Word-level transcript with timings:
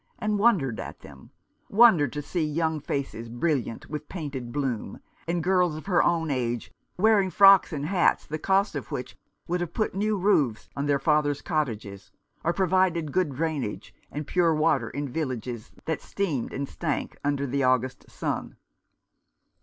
and 0.17 0.39
wondered 0.39 0.79
at 0.79 1.01
them; 1.01 1.29
wondered 1.69 2.11
to 2.11 2.23
see 2.23 2.43
young 2.43 2.79
faces 2.79 3.29
brilliant 3.29 3.87
with 3.87 4.09
painted 4.09 4.51
bloom, 4.51 4.99
and 5.27 5.43
girls 5.43 5.75
of 5.75 5.85
her 5.85 6.01
own 6.01 6.31
age 6.31 6.71
wearing 6.97 7.29
frocks 7.29 7.71
and 7.71 7.85
hats 7.85 8.25
the 8.25 8.39
cost 8.39 8.73
of 8.73 8.91
which 8.91 9.15
would 9.47 9.61
have 9.61 9.75
put 9.75 9.93
new 9.93 10.17
roofs 10.17 10.67
on 10.75 10.87
their 10.87 10.97
father's 10.97 11.43
cottages, 11.43 12.09
or 12.43 12.51
provided 12.51 13.11
good 13.11 13.35
drainage 13.35 13.93
and 14.11 14.25
pure 14.25 14.55
water 14.55 14.89
in 14.89 15.07
villages 15.07 15.69
that 15.85 16.01
steamed 16.01 16.51
and 16.51 16.67
stank 16.67 17.19
under 17.23 17.45
the 17.45 17.61
August 17.61 18.09
sun. 18.09 18.55